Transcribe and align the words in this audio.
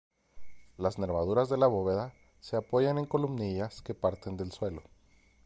Las 0.77 0.97
nervaduras 0.97 1.47
de 1.47 1.59
la 1.59 1.67
bóveda 1.67 2.15
se 2.39 2.55
apoyan 2.55 2.97
en 2.97 3.05
columnillas 3.05 3.83
que 3.83 3.93
parten 3.93 4.35
del 4.35 4.51
suelo. 4.51 4.81